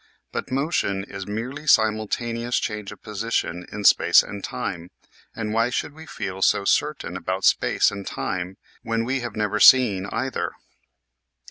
[0.31, 4.89] But motion is merely simultaneous change of position in space and time,
[5.35, 9.59] and why should we feel so certain about space and time when we have never
[9.59, 10.53] seen either